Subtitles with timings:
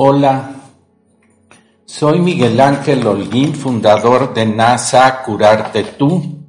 [0.00, 0.52] Hola,
[1.84, 6.46] soy Miguel Ángel Holguín, fundador de NASA Curarte Tú.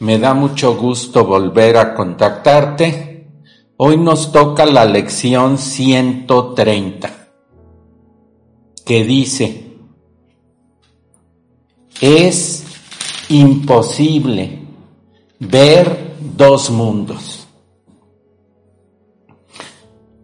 [0.00, 3.30] Me da mucho gusto volver a contactarte.
[3.76, 7.28] Hoy nos toca la lección 130,
[8.84, 9.76] que dice,
[12.00, 12.64] es
[13.28, 14.66] imposible
[15.38, 17.37] ver dos mundos.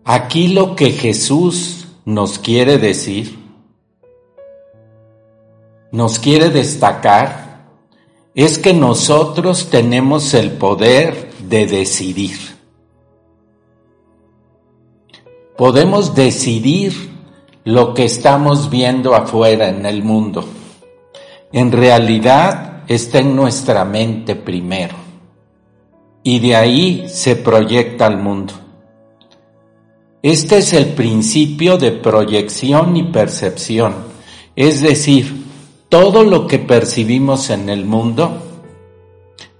[0.05, 3.38] Aquí lo que Jesús nos quiere decir,
[5.92, 7.69] nos quiere destacar,
[8.34, 12.36] es que nosotros tenemos el poder de decidir.
[15.56, 16.92] Podemos decidir
[17.64, 20.44] lo que estamos viendo afuera en el mundo.
[21.50, 24.97] En realidad está en nuestra mente primero.
[26.22, 28.64] Y de ahí se proyecta al mundo.
[30.25, 33.94] Este es el principio de proyección y percepción,
[34.56, 35.44] es decir,
[35.91, 38.39] todo lo que percibimos en el mundo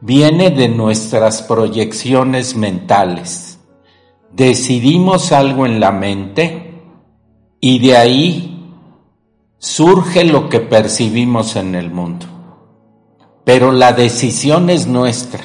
[0.01, 3.59] viene de nuestras proyecciones mentales.
[4.33, 6.83] Decidimos algo en la mente
[7.61, 8.73] y de ahí
[9.59, 12.25] surge lo que percibimos en el mundo.
[13.45, 15.45] Pero la decisión es nuestra.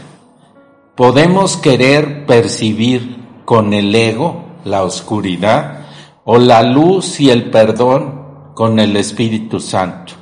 [0.95, 5.87] Podemos querer percibir con el ego la oscuridad,
[6.25, 10.13] o la luz y el perdón con el Espíritu Santo.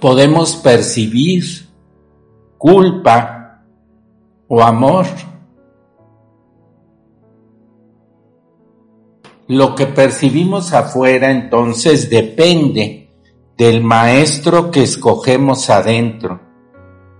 [0.00, 1.44] Podemos percibir
[2.56, 3.64] culpa
[4.48, 5.06] o amor.
[9.48, 13.10] Lo que percibimos afuera entonces depende
[13.56, 16.40] del maestro que escogemos adentro,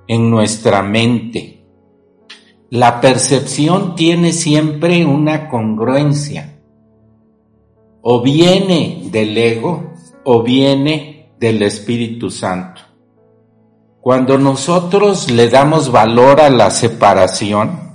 [0.08, 1.55] en nuestra mente
[2.70, 6.58] la percepción tiene siempre una congruencia.
[8.02, 9.92] O viene del ego
[10.24, 12.82] o viene del Espíritu Santo.
[14.00, 17.86] Cuando nosotros le damos valor a la separación,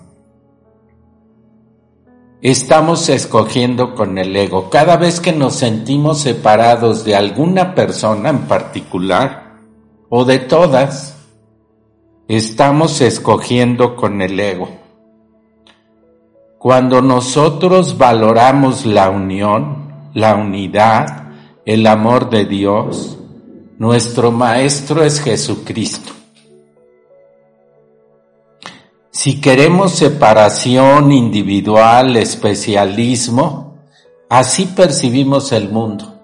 [2.41, 4.69] estamos escogiendo con el ego.
[4.69, 9.59] Cada vez que nos sentimos separados de alguna persona en particular,
[10.09, 11.20] o de todas,
[12.37, 14.69] estamos escogiendo con el ego.
[16.57, 21.29] Cuando nosotros valoramos la unión, la unidad,
[21.65, 23.17] el amor de Dios,
[23.77, 26.13] nuestro Maestro es Jesucristo.
[29.09, 33.75] Si queremos separación individual, especialismo,
[34.29, 36.21] así percibimos el mundo,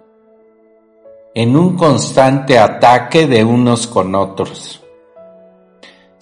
[1.35, 4.86] en un constante ataque de unos con otros.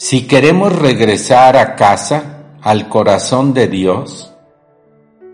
[0.08, 4.32] Si queremos regresar a casa, al corazón de Dios,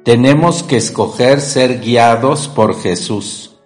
[0.05, 3.59] tenemos que escoger ser guiados por Jesús.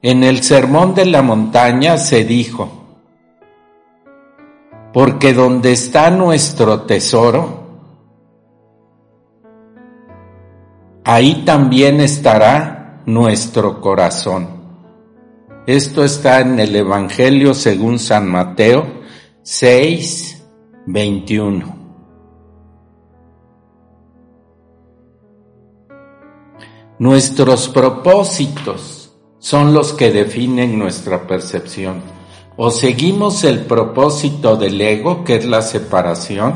[0.00, 2.70] En el Sermón de la Montaña se dijo,
[4.94, 7.66] porque donde está nuestro tesoro,
[11.04, 14.48] ahí también estará nuestro corazón.
[15.66, 18.95] Esto está en el Evangelio según San Mateo,
[19.48, 20.42] 6,
[20.86, 21.76] 21.
[26.98, 32.02] Nuestros propósitos son los que definen nuestra percepción.
[32.56, 36.54] O seguimos el propósito del ego, que es la separación,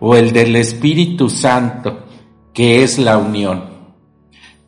[0.00, 1.98] o el del Espíritu Santo,
[2.52, 3.62] que es la unión.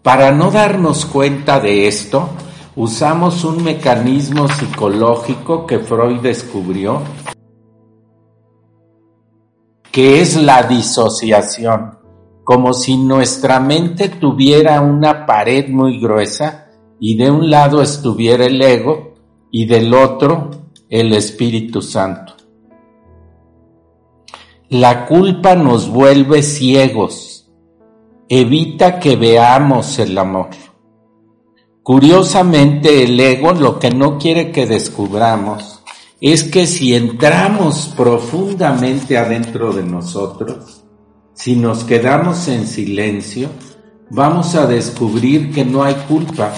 [0.05, 2.29] Para no darnos cuenta de esto,
[2.77, 7.03] usamos un mecanismo psicológico que Freud descubrió
[9.97, 11.97] que es la disociación,
[12.45, 16.67] como si nuestra mente tuviera una pared muy gruesa
[17.01, 19.15] y de un lado estuviera el ego
[19.51, 20.51] y del otro
[20.91, 22.35] el Espíritu Santo.
[24.69, 27.49] La culpa nos vuelve ciegos
[28.29, 30.51] evita que veamos el amor.
[31.83, 35.76] Curiosamente, el ego lo que no quiere que descubramos
[36.33, 40.83] es que si entramos profundamente adentro de nosotros,
[41.35, 43.49] si nos quedamos en silencio,
[44.11, 46.53] vamos a descubrir que no hay culpa,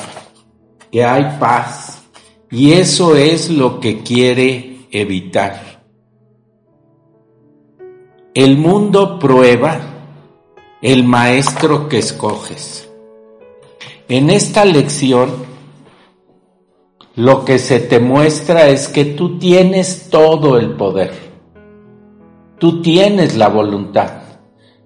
[0.90, 2.02] que hay paz.
[2.50, 5.84] Y eso es lo que quiere evitar.
[8.32, 9.80] El mundo prueba
[10.80, 12.88] el maestro que escoges.
[14.08, 15.47] En esta lección,
[17.18, 21.10] lo que se te muestra es que tú tienes todo el poder.
[22.60, 24.22] Tú tienes la voluntad.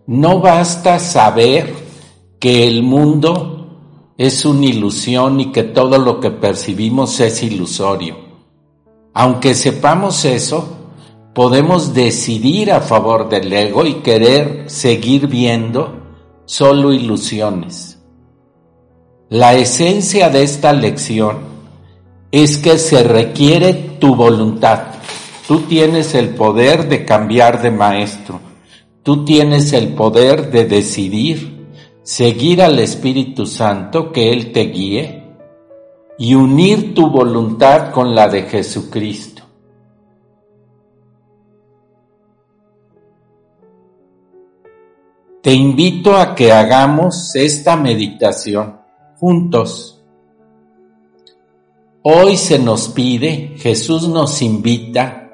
[0.06, 1.74] No basta saber
[2.40, 8.16] que el mundo es una ilusión y que todo lo que percibimos es ilusorio.
[9.12, 10.66] Aunque sepamos eso,
[11.34, 16.00] podemos decidir a favor del ego y querer seguir viendo
[16.46, 18.02] solo ilusiones.
[19.28, 21.51] La esencia de esta lección
[22.32, 24.84] es que se requiere tu voluntad.
[25.46, 28.40] Tú tienes el poder de cambiar de maestro.
[29.02, 31.52] Tú tienes el poder de decidir
[32.02, 35.22] seguir al Espíritu Santo, que Él te guíe,
[36.18, 39.42] y unir tu voluntad con la de Jesucristo.
[45.42, 48.80] Te invito a que hagamos esta meditación
[49.18, 50.01] juntos.
[52.04, 55.30] Hoy se nos pide, Jesús nos invita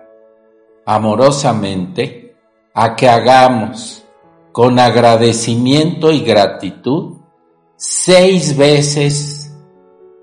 [0.85, 2.37] amorosamente
[2.75, 4.05] a que hagamos
[4.53, 7.19] con agradecimiento y gratitud
[7.77, 9.55] seis veces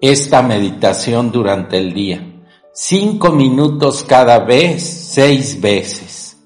[0.01, 2.43] esta meditación durante el día.
[2.73, 6.37] Cinco minutos cada vez, seis veces.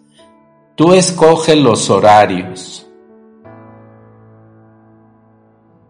[0.76, 2.90] Tú escoge los horarios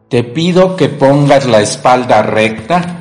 [0.10, 2.99] Te pido que pongas la espalda recta,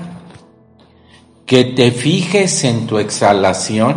[1.49, 3.97] que te fijes en tu exhalación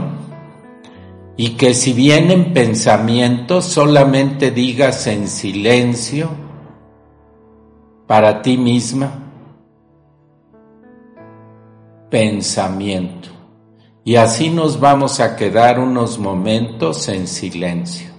[1.36, 6.30] y que si vienen pensamientos solamente digas en silencio
[8.08, 9.12] para ti misma
[12.10, 13.28] pensamiento.
[14.06, 18.11] Y así nos vamos a quedar unos momentos en silencio.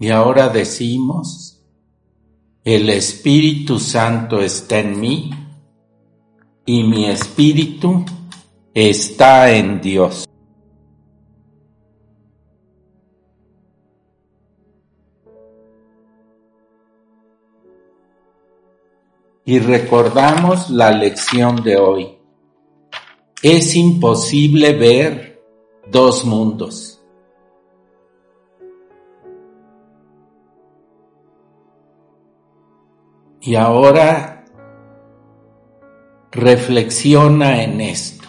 [0.00, 1.64] Y ahora decimos,
[2.64, 5.30] el Espíritu Santo está en mí
[6.66, 8.04] y mi espíritu
[8.74, 10.28] está en Dios.
[19.46, 22.18] Y recordamos la lección de hoy.
[23.42, 25.42] Es imposible ver
[25.90, 26.97] dos mundos.
[33.48, 34.44] Y ahora
[36.30, 38.28] reflexiona en esto.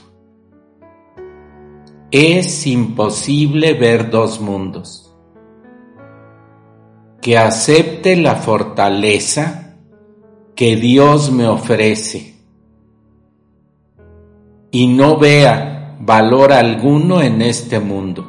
[2.10, 5.14] Es imposible ver dos mundos.
[7.22, 9.76] Que acepte la fortaleza
[10.56, 12.36] que Dios me ofrece
[14.72, 18.26] y no vea valor alguno en este mundo.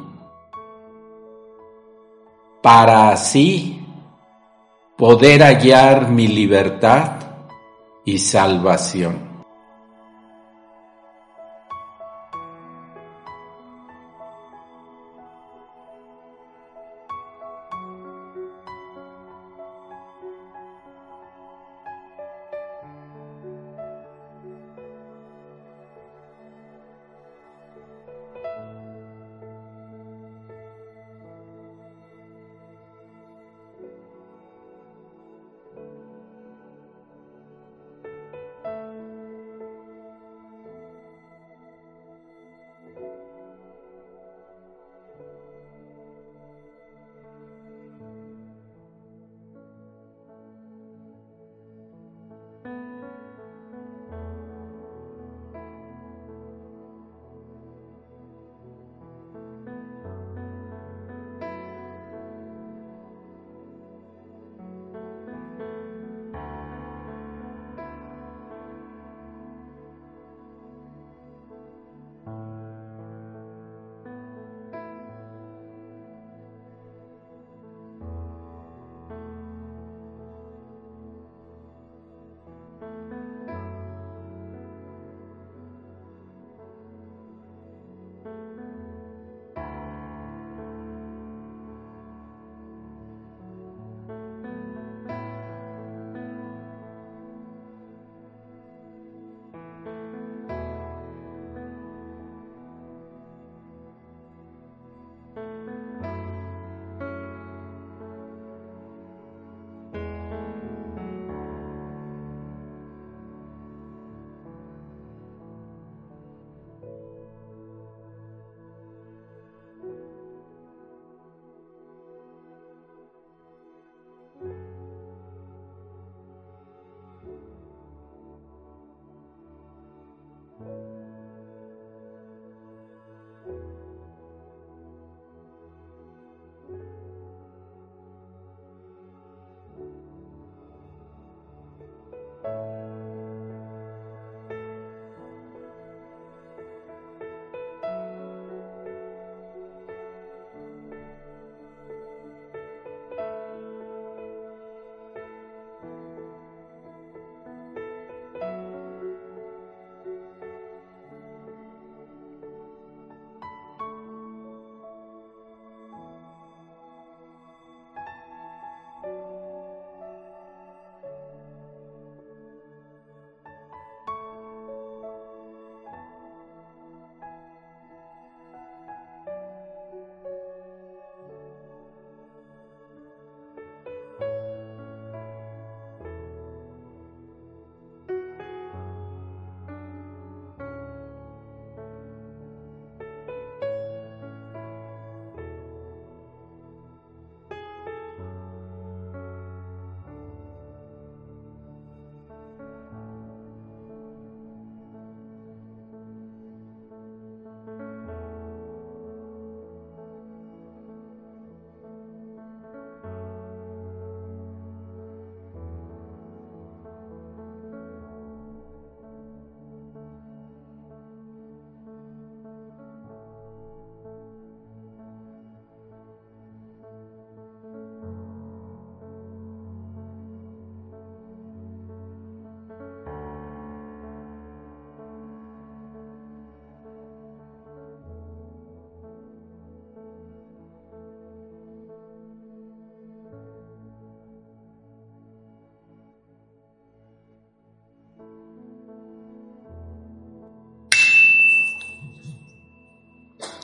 [2.61, 3.80] Para así
[5.01, 7.13] poder hallar mi libertad
[8.05, 9.30] y salvación.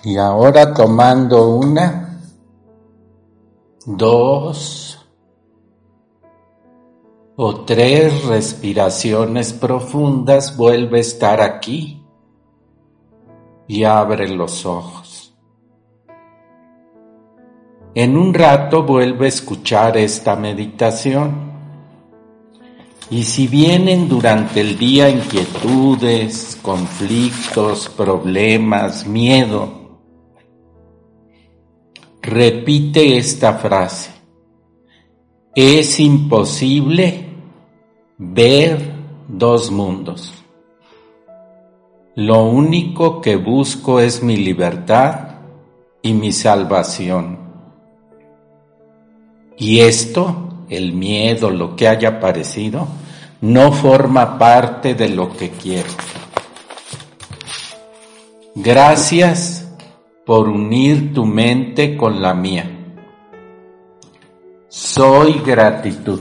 [0.07, 2.17] Y ahora tomando una,
[3.85, 5.05] dos
[7.35, 12.05] o tres respiraciones profundas, vuelve a estar aquí
[13.67, 15.35] y abre los ojos.
[17.93, 21.51] En un rato vuelve a escuchar esta meditación.
[23.09, 29.76] Y si vienen durante el día inquietudes, conflictos, problemas, miedo,
[32.27, 34.11] repite esta frase.
[35.55, 37.25] Es imposible
[38.17, 38.91] ver
[39.29, 40.33] dos mundos.
[42.15, 45.37] Lo único que busco es mi libertad
[46.01, 47.39] y mi salvación.
[49.57, 52.89] Y esto, el miedo, lo que haya parecido,
[53.39, 55.89] no forma parte de lo que quiero.
[58.53, 59.66] Gracias
[60.27, 62.69] por unir tu mente con la mía.
[64.67, 66.19] Soy gratitud.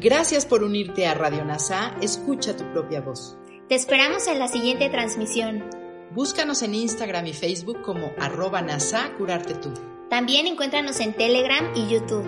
[0.00, 1.94] Gracias por unirte a Radio NASA.
[2.02, 3.36] Escucha tu propia voz.
[3.68, 5.85] Te esperamos en la siguiente transmisión.
[6.12, 9.72] Búscanos en Instagram y Facebook como arroba NASA Curarte Tú.
[10.08, 12.24] También encuéntranos en Telegram y YouTube.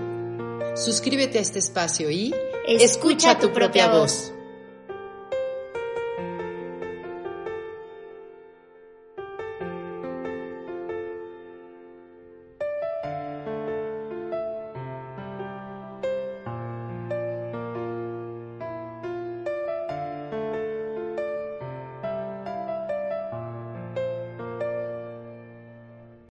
[0.76, 2.34] Suscríbete a este espacio y
[2.66, 4.32] escucha, tu propia voz.